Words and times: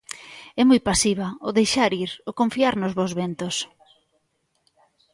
É 0.61 0.63
moi 0.69 0.79
pasiva, 0.89 1.27
o 1.47 1.49
deixar 1.57 1.91
ir, 2.03 2.11
o 2.29 2.31
confiar 2.39 2.73
nos 2.77 2.95
bos 2.97 3.11
ventos. 3.21 3.55